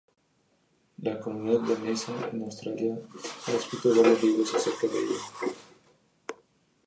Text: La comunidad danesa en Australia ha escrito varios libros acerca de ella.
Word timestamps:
La 1.03 1.19
comunidad 1.19 1.59
danesa 1.59 2.11
en 2.33 2.41
Australia 2.41 2.97
ha 3.47 3.51
escrito 3.51 3.89
varios 3.95 4.23
libros 4.23 4.51
acerca 4.55 4.87
de 4.87 4.97
ella. 4.97 5.53